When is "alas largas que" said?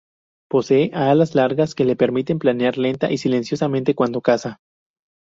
0.95-1.85